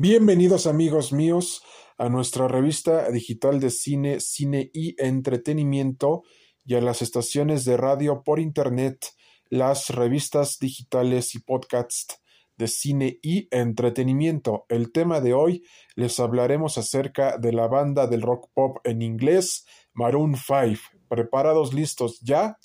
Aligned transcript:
Bienvenidos 0.00 0.68
amigos 0.68 1.12
míos 1.12 1.60
a 1.96 2.08
nuestra 2.08 2.46
revista 2.46 3.10
digital 3.10 3.58
de 3.58 3.70
cine, 3.70 4.20
cine 4.20 4.70
y 4.72 4.94
entretenimiento 4.96 6.22
y 6.64 6.76
a 6.76 6.80
las 6.80 7.02
estaciones 7.02 7.64
de 7.64 7.76
radio 7.76 8.22
por 8.22 8.38
internet, 8.38 9.04
las 9.50 9.90
revistas 9.90 10.60
digitales 10.60 11.34
y 11.34 11.40
podcasts 11.40 12.22
de 12.56 12.68
cine 12.68 13.18
y 13.22 13.48
entretenimiento. 13.50 14.66
El 14.68 14.92
tema 14.92 15.20
de 15.20 15.34
hoy 15.34 15.64
les 15.96 16.20
hablaremos 16.20 16.78
acerca 16.78 17.36
de 17.36 17.52
la 17.52 17.66
banda 17.66 18.06
del 18.06 18.22
rock 18.22 18.50
pop 18.54 18.76
en 18.84 19.02
inglés 19.02 19.66
Maroon 19.94 20.36
5. 20.36 20.80
¿Preparados, 21.08 21.74
listos 21.74 22.20
ya? 22.20 22.56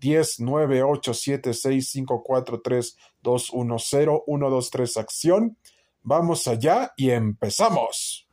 10, 0.00 0.40
9, 0.40 0.82
8, 0.82 1.14
7, 1.14 1.54
6, 1.54 1.88
5, 1.88 2.22
4, 2.24 2.60
3, 2.62 2.96
2, 3.22 3.50
1, 3.50 3.78
0, 3.78 4.24
1, 4.26 4.50
2, 4.50 4.70
3, 4.70 4.96
acción. 4.96 5.56
Vamos 6.02 6.48
allá 6.48 6.92
y 6.96 7.10
empezamos. 7.10 8.26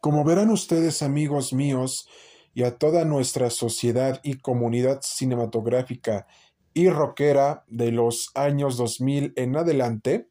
Como 0.00 0.24
verán 0.24 0.50
ustedes, 0.50 1.02
amigos 1.02 1.52
míos, 1.52 2.08
y 2.52 2.64
a 2.64 2.78
toda 2.78 3.04
nuestra 3.04 3.48
sociedad 3.48 4.20
y 4.22 4.38
comunidad 4.38 5.00
cinematográfica 5.02 6.26
y 6.74 6.88
rockera 6.88 7.64
de 7.68 7.92
los 7.92 8.30
años 8.34 8.76
2000 8.76 9.32
en 9.36 9.56
adelante, 9.56 10.28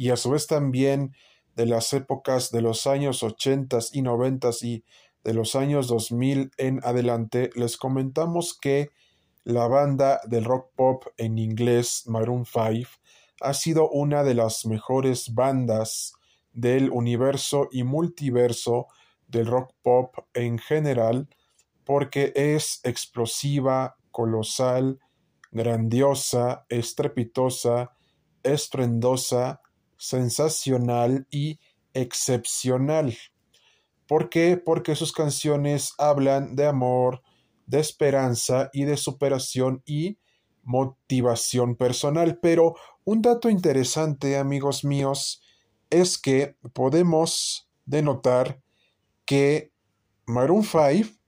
y 0.00 0.08
a 0.08 0.16
su 0.16 0.30
vez 0.30 0.46
también 0.46 1.14
de 1.56 1.66
las 1.66 1.92
épocas 1.92 2.50
de 2.50 2.62
los 2.62 2.86
años 2.86 3.22
80 3.22 3.80
y 3.92 4.00
90 4.00 4.48
y 4.62 4.82
de 5.24 5.34
los 5.34 5.54
años 5.54 5.88
2000 5.88 6.52
en 6.56 6.80
adelante, 6.84 7.50
les 7.54 7.76
comentamos 7.76 8.58
que 8.58 8.92
la 9.44 9.68
banda 9.68 10.22
del 10.24 10.46
rock 10.46 10.70
pop 10.74 11.04
en 11.18 11.36
inglés 11.36 12.04
Maroon 12.06 12.46
5 12.46 12.88
ha 13.42 13.52
sido 13.52 13.90
una 13.90 14.24
de 14.24 14.32
las 14.32 14.64
mejores 14.64 15.34
bandas 15.34 16.14
del 16.54 16.88
universo 16.88 17.68
y 17.70 17.82
multiverso 17.82 18.86
del 19.28 19.48
rock 19.48 19.74
pop 19.82 20.14
en 20.32 20.56
general 20.56 21.28
porque 21.84 22.32
es 22.34 22.80
explosiva, 22.84 23.98
colosal, 24.10 24.98
grandiosa, 25.52 26.64
estrepitosa, 26.70 27.90
estruendosa, 28.42 29.60
sensacional 30.00 31.26
y 31.30 31.60
excepcional. 31.92 33.16
¿Por 34.08 34.30
qué? 34.30 34.56
Porque 34.56 34.96
sus 34.96 35.12
canciones 35.12 35.92
hablan 35.98 36.56
de 36.56 36.66
amor, 36.66 37.22
de 37.66 37.78
esperanza 37.78 38.70
y 38.72 38.84
de 38.84 38.96
superación 38.96 39.82
y 39.86 40.18
motivación 40.64 41.76
personal. 41.76 42.38
Pero 42.40 42.74
un 43.04 43.22
dato 43.22 43.50
interesante, 43.50 44.36
amigos 44.38 44.84
míos, 44.84 45.42
es 45.90 46.18
que 46.18 46.56
podemos 46.72 47.68
denotar 47.84 48.60
que 49.26 49.70
Maroon 50.26 50.64
5 50.64 51.19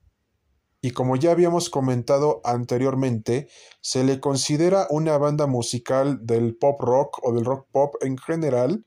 y 0.85 0.91
como 0.91 1.15
ya 1.15 1.31
habíamos 1.31 1.69
comentado 1.69 2.41
anteriormente, 2.43 3.47
se 3.79 4.03
le 4.03 4.19
considera 4.19 4.85
una 4.89 5.17
banda 5.17 5.47
musical 5.47 6.19
del 6.25 6.57
pop 6.57 6.81
rock 6.81 7.19
o 7.23 7.31
del 7.31 7.45
rock 7.45 7.67
pop 7.71 7.95
en 8.01 8.17
general, 8.17 8.85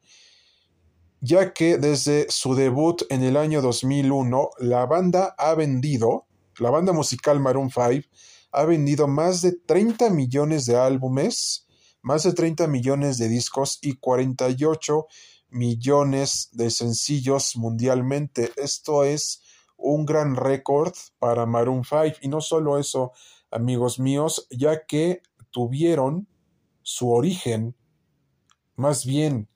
ya 1.22 1.54
que 1.54 1.78
desde 1.78 2.26
su 2.28 2.54
debut 2.54 3.00
en 3.08 3.22
el 3.22 3.38
año 3.38 3.62
2001, 3.62 4.50
la 4.58 4.84
banda 4.84 5.34
ha 5.38 5.54
vendido, 5.54 6.26
la 6.58 6.68
banda 6.68 6.92
musical 6.92 7.40
Maroon 7.40 7.70
5, 7.70 8.06
ha 8.52 8.64
vendido 8.66 9.08
más 9.08 9.40
de 9.40 9.52
30 9.52 10.10
millones 10.10 10.66
de 10.66 10.76
álbumes, 10.76 11.66
más 12.02 12.24
de 12.24 12.34
30 12.34 12.66
millones 12.66 13.16
de 13.16 13.28
discos 13.28 13.78
y 13.80 13.94
48 13.94 15.06
millones 15.48 16.50
de 16.52 16.70
sencillos 16.70 17.56
mundialmente. 17.56 18.52
Esto 18.58 19.04
es 19.04 19.40
un 19.76 20.06
gran 20.06 20.36
récord 20.36 20.94
para 21.18 21.46
Maroon 21.46 21.82
5. 21.84 22.18
Y 22.22 22.28
no 22.28 22.40
solo 22.40 22.78
eso, 22.78 23.12
amigos 23.50 23.98
míos, 23.98 24.46
ya 24.50 24.86
que 24.86 25.22
tuvieron 25.50 26.28
su 26.82 27.10
origen, 27.12 27.74
más 28.74 29.04
bien, 29.06 29.48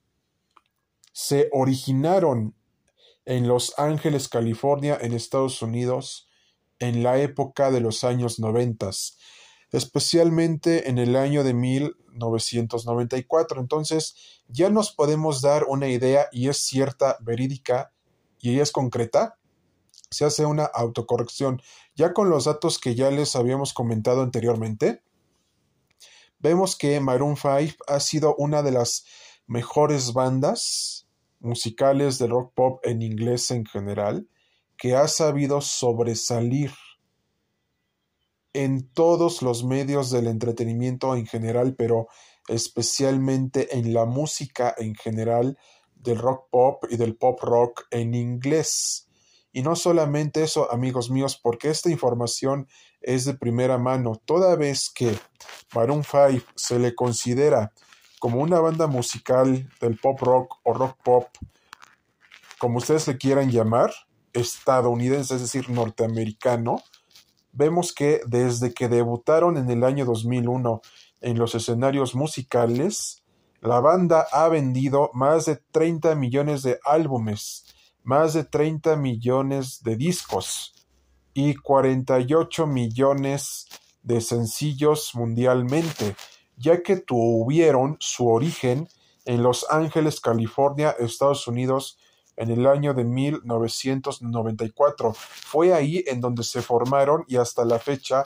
se 1.13 1.49
originaron 1.51 2.55
en 3.25 3.47
Los 3.47 3.77
Ángeles, 3.77 4.27
California, 4.27 4.97
en 4.99 5.13
Estados 5.13 5.61
Unidos, 5.61 6.27
en 6.79 7.03
la 7.03 7.19
época 7.19 7.69
de 7.69 7.81
los 7.81 8.03
años 8.03 8.39
noventas, 8.39 9.19
especialmente 9.71 10.89
en 10.89 10.97
el 10.97 11.15
año 11.15 11.43
de 11.43 11.53
1994. 11.53 13.61
Entonces, 13.61 14.41
ya 14.47 14.71
nos 14.71 14.91
podemos 14.91 15.41
dar 15.41 15.65
una 15.65 15.87
idea 15.87 16.27
y 16.31 16.49
es 16.49 16.57
cierta, 16.57 17.17
verídica 17.21 17.93
y 18.39 18.59
es 18.59 18.71
concreta 18.71 19.37
se 20.11 20.25
hace 20.25 20.45
una 20.45 20.65
autocorrección. 20.65 21.61
Ya 21.95 22.13
con 22.13 22.29
los 22.29 22.45
datos 22.45 22.79
que 22.79 22.95
ya 22.95 23.09
les 23.09 23.35
habíamos 23.35 23.73
comentado 23.73 24.21
anteriormente, 24.21 25.01
vemos 26.39 26.75
que 26.75 26.99
Maroon 26.99 27.37
5 27.37 27.85
ha 27.87 27.99
sido 27.99 28.35
una 28.35 28.61
de 28.61 28.71
las 28.71 29.05
mejores 29.47 30.13
bandas 30.13 31.07
musicales 31.39 32.19
de 32.19 32.27
rock 32.27 32.53
pop 32.53 32.79
en 32.85 33.01
inglés 33.01 33.49
en 33.51 33.65
general, 33.65 34.27
que 34.77 34.95
ha 34.95 35.07
sabido 35.07 35.61
sobresalir 35.61 36.71
en 38.53 38.89
todos 38.89 39.41
los 39.41 39.63
medios 39.63 40.11
del 40.11 40.27
entretenimiento 40.27 41.15
en 41.15 41.25
general, 41.25 41.75
pero 41.75 42.07
especialmente 42.49 43.77
en 43.77 43.93
la 43.93 44.05
música 44.05 44.75
en 44.77 44.93
general 44.93 45.57
del 45.95 46.17
rock 46.17 46.49
pop 46.49 46.83
y 46.89 46.97
del 46.97 47.15
pop 47.15 47.39
rock 47.41 47.85
en 47.91 48.13
inglés. 48.13 49.07
Y 49.53 49.61
no 49.63 49.75
solamente 49.75 50.43
eso, 50.43 50.71
amigos 50.71 51.09
míos, 51.09 51.39
porque 51.41 51.69
esta 51.69 51.89
información 51.89 52.67
es 53.01 53.25
de 53.25 53.33
primera 53.33 53.77
mano, 53.77 54.21
toda 54.25 54.55
vez 54.55 54.89
que 54.89 55.17
Maroon 55.73 56.03
5 56.03 56.45
se 56.55 56.79
le 56.79 56.95
considera 56.95 57.73
como 58.19 58.39
una 58.39 58.59
banda 58.59 58.87
musical 58.87 59.69
del 59.81 59.97
pop 59.97 60.21
rock 60.21 60.59
o 60.63 60.73
rock 60.73 60.97
pop, 61.03 61.27
como 62.59 62.77
ustedes 62.77 63.07
le 63.07 63.17
quieran 63.17 63.49
llamar, 63.49 63.91
estadounidense, 64.33 65.35
es 65.35 65.41
decir, 65.41 65.69
norteamericano, 65.69 66.81
vemos 67.51 67.93
que 67.93 68.21
desde 68.27 68.73
que 68.73 68.87
debutaron 68.87 69.57
en 69.57 69.69
el 69.69 69.83
año 69.83 70.05
2001 70.05 70.81
en 71.21 71.37
los 71.37 71.55
escenarios 71.55 72.15
musicales, 72.15 73.23
la 73.61 73.79
banda 73.79 74.25
ha 74.31 74.47
vendido 74.47 75.09
más 75.13 75.45
de 75.45 75.55
30 75.55 76.15
millones 76.15 76.63
de 76.63 76.79
álbumes 76.83 77.65
más 78.03 78.33
de 78.33 78.43
30 78.43 78.95
millones 78.95 79.83
de 79.83 79.95
discos 79.95 80.73
y 81.33 81.55
48 81.55 82.67
millones 82.67 83.67
de 84.03 84.21
sencillos 84.21 85.11
mundialmente, 85.13 86.15
ya 86.57 86.81
que 86.81 86.97
tuvieron 86.97 87.97
su 87.99 88.27
origen 88.27 88.87
en 89.25 89.43
Los 89.43 89.65
Ángeles, 89.69 90.19
California, 90.19 90.95
Estados 90.99 91.47
Unidos, 91.47 91.99
en 92.37 92.49
el 92.49 92.65
año 92.65 92.93
de 92.93 93.03
1994. 93.03 95.13
Fue 95.13 95.73
ahí 95.73 96.03
en 96.07 96.21
donde 96.21 96.43
se 96.43 96.61
formaron 96.61 97.25
y 97.27 97.37
hasta 97.37 97.65
la 97.65 97.79
fecha 97.79 98.23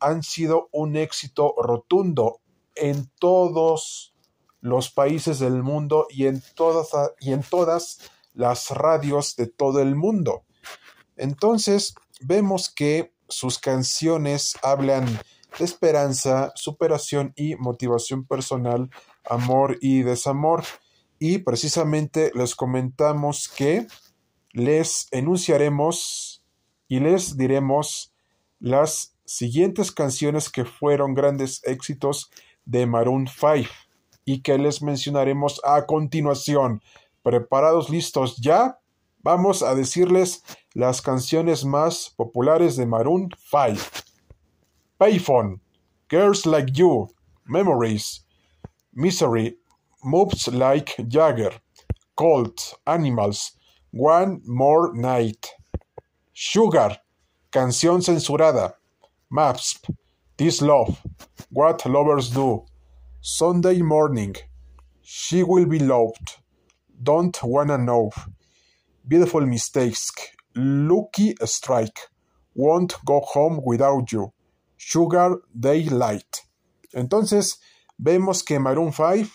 han 0.00 0.22
sido 0.22 0.68
un 0.72 0.96
éxito 0.96 1.54
rotundo 1.56 2.40
en 2.74 3.10
todos 3.18 4.14
los 4.60 4.90
países 4.90 5.38
del 5.38 5.62
mundo 5.62 6.06
y 6.10 6.26
en 6.26 6.42
todas, 6.54 6.88
y 7.20 7.32
en 7.32 7.42
todas 7.42 8.00
las 8.34 8.70
radios 8.70 9.36
de 9.36 9.46
todo 9.46 9.80
el 9.80 9.94
mundo. 9.96 10.44
Entonces, 11.16 11.94
vemos 12.20 12.68
que 12.68 13.12
sus 13.28 13.58
canciones 13.58 14.56
hablan 14.62 15.06
de 15.58 15.64
esperanza, 15.64 16.52
superación 16.56 17.32
y 17.36 17.56
motivación 17.56 18.26
personal, 18.26 18.90
amor 19.24 19.78
y 19.80 20.02
desamor. 20.02 20.64
Y 21.18 21.38
precisamente 21.38 22.32
les 22.34 22.54
comentamos 22.54 23.48
que 23.48 23.86
les 24.52 25.08
enunciaremos 25.10 26.44
y 26.88 27.00
les 27.00 27.36
diremos 27.36 28.12
las 28.58 29.16
siguientes 29.24 29.90
canciones 29.90 30.50
que 30.50 30.64
fueron 30.64 31.14
grandes 31.14 31.62
éxitos 31.64 32.30
de 32.64 32.86
Maroon 32.86 33.26
5 33.26 33.68
y 34.24 34.42
que 34.42 34.58
les 34.58 34.82
mencionaremos 34.82 35.60
a 35.64 35.86
continuación 35.86 36.82
preparados, 37.24 37.90
listos 37.90 38.36
ya, 38.36 38.78
vamos 39.22 39.62
a 39.62 39.74
decirles 39.74 40.44
las 40.74 41.00
canciones 41.00 41.64
más 41.64 42.12
populares 42.16 42.76
de 42.76 42.86
Maroon 42.86 43.30
5. 43.50 43.80
Payphone, 44.98 45.60
Girls 46.08 46.46
Like 46.46 46.72
You, 46.72 47.08
Memories, 47.46 48.24
Misery, 48.92 49.58
Moves 50.04 50.46
Like 50.48 50.94
Jagger, 51.08 51.60
Cold, 52.14 52.60
Animals, 52.86 53.58
One 53.92 54.40
More 54.46 54.92
Night. 54.94 55.48
Sugar, 56.32 57.02
canción 57.50 58.02
censurada. 58.02 58.74
Maps, 59.30 59.80
This 60.36 60.60
Love, 60.60 61.00
What 61.50 61.84
Lovers 61.86 62.30
Do. 62.30 62.66
Sunday 63.20 63.80
Morning, 63.80 64.36
She 65.00 65.42
Will 65.42 65.64
Be 65.64 65.78
Loved, 65.78 66.36
Don't 67.04 67.36
Wanna 67.42 67.76
Know. 67.76 68.10
Beautiful 69.06 69.46
Mistakes, 69.46 70.10
Lucky 70.54 71.34
Strike, 71.42 72.00
Won't 72.54 72.94
Go 73.04 73.20
Home 73.34 73.60
Without 73.62 74.10
You, 74.10 74.32
Sugar 74.76 75.42
Daylight. 75.52 76.38
Entonces, 76.94 77.60
vemos 77.98 78.42
que 78.42 78.58
Maroon 78.58 78.92
5 78.92 79.28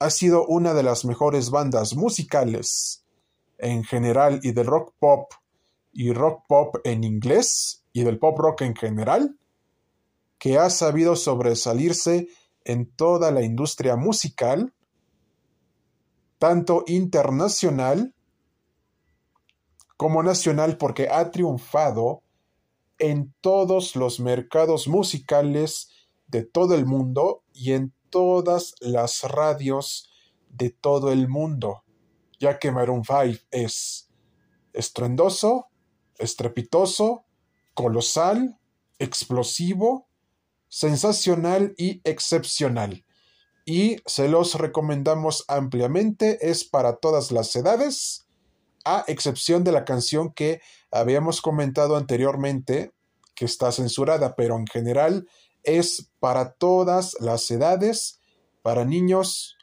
ha 0.00 0.10
sido 0.10 0.46
una 0.46 0.72
de 0.72 0.82
las 0.82 1.04
mejores 1.04 1.50
bandas 1.50 1.94
musicales 1.94 3.04
en 3.58 3.84
general 3.84 4.40
y 4.42 4.52
del 4.52 4.66
rock 4.66 4.94
pop 4.98 5.32
y 5.92 6.12
rock 6.12 6.44
pop 6.48 6.76
en 6.84 7.04
inglés 7.04 7.84
y 7.92 8.02
del 8.02 8.18
pop 8.18 8.38
rock 8.38 8.62
en 8.62 8.74
general 8.74 9.38
que 10.38 10.58
ha 10.58 10.68
sabido 10.70 11.16
sobresalirse 11.16 12.28
en 12.64 12.90
toda 12.94 13.30
la 13.30 13.42
industria 13.42 13.96
musical, 13.96 14.73
tanto 16.38 16.84
internacional 16.86 18.14
como 19.96 20.22
nacional, 20.22 20.76
porque 20.76 21.08
ha 21.08 21.30
triunfado 21.30 22.22
en 22.98 23.34
todos 23.40 23.96
los 23.96 24.20
mercados 24.20 24.88
musicales 24.88 25.90
de 26.26 26.44
todo 26.44 26.74
el 26.74 26.84
mundo 26.84 27.42
y 27.52 27.72
en 27.72 27.92
todas 28.10 28.74
las 28.80 29.22
radios 29.22 30.10
de 30.48 30.70
todo 30.70 31.12
el 31.12 31.28
mundo, 31.28 31.84
ya 32.38 32.58
que 32.58 32.70
Maroon 32.70 33.02
5 33.04 33.46
es 33.50 34.10
estruendoso, 34.72 35.68
estrepitoso, 36.18 37.24
colosal, 37.74 38.58
explosivo, 38.98 40.08
sensacional 40.68 41.74
y 41.76 42.00
excepcional. 42.04 43.04
Y 43.64 43.96
se 44.06 44.28
los 44.28 44.54
recomendamos 44.56 45.44
ampliamente, 45.48 46.50
es 46.50 46.64
para 46.64 46.96
todas 46.96 47.32
las 47.32 47.54
edades, 47.56 48.26
a 48.84 49.04
excepción 49.06 49.64
de 49.64 49.72
la 49.72 49.84
canción 49.84 50.32
que 50.32 50.60
habíamos 50.90 51.40
comentado 51.40 51.96
anteriormente, 51.96 52.92
que 53.34 53.46
está 53.46 53.72
censurada, 53.72 54.36
pero 54.36 54.56
en 54.56 54.66
general 54.66 55.26
es 55.62 56.10
para 56.20 56.52
todas 56.52 57.16
las 57.20 57.50
edades, 57.50 58.20
para 58.62 58.84
niños, 58.84 59.56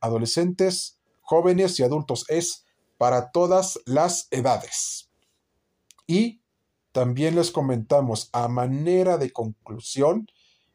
adolescentes, 0.00 0.98
jóvenes 1.20 1.78
y 1.78 1.82
adultos, 1.82 2.24
es 2.28 2.64
para 2.96 3.30
todas 3.30 3.80
las 3.84 4.28
edades. 4.30 5.10
Y 6.06 6.40
también 6.92 7.34
les 7.36 7.50
comentamos 7.50 8.30
a 8.32 8.48
manera 8.48 9.18
de 9.18 9.30
conclusión, 9.30 10.26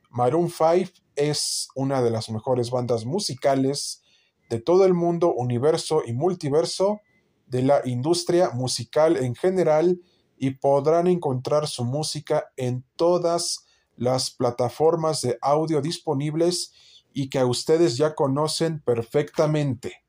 Maroon 0.09 0.49
5 0.49 1.02
es 1.15 1.67
una 1.75 2.01
de 2.01 2.11
las 2.11 2.29
mejores 2.29 2.71
bandas 2.71 3.05
musicales 3.05 4.03
de 4.49 4.59
todo 4.59 4.85
el 4.85 4.93
mundo, 4.93 5.33
universo 5.33 6.03
y 6.05 6.13
multiverso 6.13 7.01
de 7.47 7.63
la 7.63 7.81
industria 7.85 8.51
musical 8.51 9.17
en 9.17 9.35
general 9.35 10.01
y 10.37 10.51
podrán 10.51 11.07
encontrar 11.07 11.67
su 11.67 11.85
música 11.85 12.51
en 12.57 12.83
todas 12.95 13.65
las 13.95 14.31
plataformas 14.31 15.21
de 15.21 15.37
audio 15.41 15.81
disponibles 15.81 16.73
y 17.13 17.29
que 17.29 17.39
a 17.39 17.45
ustedes 17.45 17.97
ya 17.97 18.15
conocen 18.15 18.81
perfectamente. 18.81 20.03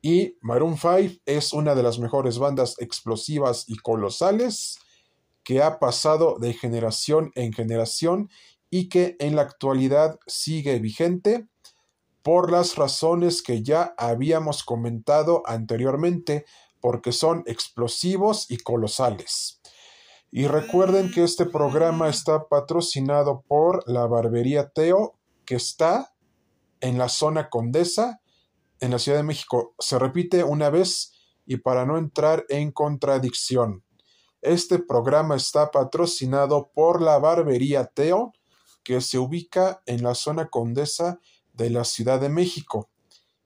Y 0.00 0.36
Maroon 0.40 0.76
5 0.78 1.20
es 1.26 1.52
una 1.52 1.74
de 1.74 1.82
las 1.82 1.98
mejores 1.98 2.38
bandas 2.38 2.76
explosivas 2.78 3.64
y 3.68 3.76
colosales 3.76 4.78
que 5.42 5.62
ha 5.62 5.78
pasado 5.78 6.38
de 6.38 6.52
generación 6.52 7.32
en 7.34 7.52
generación 7.52 8.30
y 8.70 8.88
que 8.88 9.16
en 9.18 9.36
la 9.36 9.42
actualidad 9.42 10.18
sigue 10.26 10.78
vigente 10.78 11.48
por 12.22 12.52
las 12.52 12.76
razones 12.76 13.42
que 13.42 13.62
ya 13.62 13.94
habíamos 13.96 14.64
comentado 14.64 15.42
anteriormente, 15.46 16.44
porque 16.80 17.12
son 17.12 17.42
explosivos 17.46 18.50
y 18.50 18.58
colosales. 18.58 19.60
Y 20.30 20.46
recuerden 20.46 21.10
que 21.10 21.24
este 21.24 21.46
programa 21.46 22.08
está 22.08 22.48
patrocinado 22.48 23.44
por 23.48 23.82
la 23.90 24.06
barbería 24.06 24.68
Teo, 24.68 25.18
que 25.46 25.54
está 25.54 26.12
en 26.80 26.98
la 26.98 27.08
zona 27.08 27.48
Condesa, 27.48 28.20
en 28.80 28.90
la 28.90 28.98
Ciudad 28.98 29.18
de 29.18 29.24
México. 29.24 29.74
Se 29.78 29.98
repite 29.98 30.44
una 30.44 30.68
vez 30.68 31.12
y 31.46 31.56
para 31.56 31.86
no 31.86 31.96
entrar 31.96 32.44
en 32.50 32.72
contradicción. 32.72 33.84
Este 34.42 34.78
programa 34.78 35.34
está 35.34 35.70
patrocinado 35.70 36.70
por 36.74 37.00
la 37.00 37.18
barbería 37.18 37.86
Teo, 37.86 38.32
que 38.82 39.00
se 39.00 39.18
ubica 39.18 39.82
en 39.86 40.02
la 40.02 40.14
zona 40.14 40.48
Condesa 40.48 41.20
de 41.52 41.70
la 41.70 41.84
Ciudad 41.84 42.20
de 42.20 42.28
México. 42.28 42.88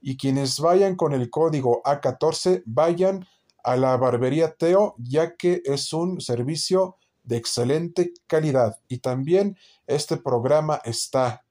Y 0.00 0.17
quienes 0.17 0.61
vayan 0.61 0.96
con 0.96 1.12
el 1.12 1.31
código 1.31 1.82
A14 1.84 2.62
vayan 2.67 3.26
a 3.64 3.76
la 3.76 3.96
barbería 3.96 4.55
Teo, 4.55 4.94
ya 4.99 5.37
que 5.37 5.62
es 5.64 5.93
un 5.93 6.20
servicio 6.20 6.96
de 7.23 7.37
excelente 7.37 8.12
calidad. 8.26 8.79
Y 8.88 8.99
también 8.99 9.56
este 9.87 10.17
programa 10.17 10.81
está 10.84 11.44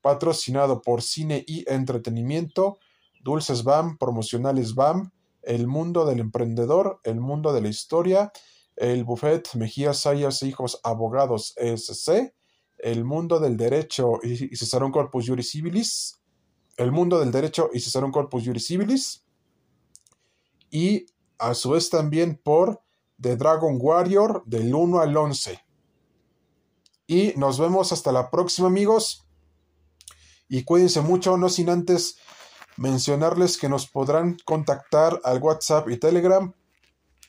patrocinado 0.00 0.82
por 0.82 1.02
Cine 1.02 1.44
y 1.46 1.64
Entretenimiento, 1.70 2.78
Dulces 3.22 3.62
BAM, 3.62 3.98
Promocionales 3.98 4.74
BAM, 4.74 5.10
El 5.42 5.66
Mundo 5.66 6.04
del 6.04 6.20
Emprendedor, 6.20 7.00
El 7.04 7.20
Mundo 7.20 7.52
de 7.52 7.60
la 7.60 7.68
Historia, 7.68 8.32
el 8.76 9.04
Buffet 9.04 9.54
Mejía 9.54 9.92
Sayas 9.92 10.42
Hijos 10.42 10.80
Abogados 10.84 11.54
ESC, 11.56 12.32
El 12.78 13.04
Mundo 13.04 13.40
del 13.40 13.56
Derecho 13.56 14.20
y 14.22 14.56
Cesarón 14.56 14.92
Corpus 14.92 15.26
Juris 15.26 15.50
Civilis, 15.50 16.20
El 16.76 16.92
Mundo 16.92 17.18
del 17.18 17.32
Derecho 17.32 17.70
y 17.72 17.80
Cesarón 17.80 18.12
Corpus 18.12 18.44
Juris 18.44 18.66
Civilis, 18.66 19.24
y 20.70 21.06
a 21.38 21.54
su 21.54 21.70
vez 21.70 21.90
también 21.90 22.40
por 22.42 22.82
The 23.20 23.36
Dragon 23.36 23.78
Warrior 23.80 24.42
del 24.46 24.74
1 24.74 25.00
al 25.00 25.16
11. 25.16 25.60
Y 27.06 27.32
nos 27.36 27.58
vemos 27.58 27.92
hasta 27.92 28.12
la 28.12 28.30
próxima 28.30 28.68
amigos. 28.68 29.26
Y 30.48 30.64
cuídense 30.64 31.00
mucho, 31.00 31.36
no 31.36 31.48
sin 31.48 31.70
antes 31.70 32.18
mencionarles 32.76 33.58
que 33.58 33.68
nos 33.68 33.88
podrán 33.88 34.36
contactar 34.44 35.20
al 35.24 35.42
WhatsApp 35.42 35.88
y 35.90 35.96
Telegram 35.96 36.54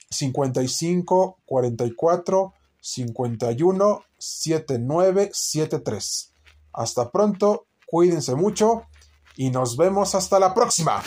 55 0.09 1.39
44 1.45 2.53
51 2.81 4.03
79 4.19 5.31
73. 5.33 6.33
Hasta 6.73 7.11
pronto, 7.11 7.67
cuídense 7.87 8.35
mucho 8.35 8.83
y 9.35 9.49
nos 9.49 9.77
vemos 9.77 10.15
hasta 10.15 10.39
la 10.39 10.53
próxima. 10.53 11.01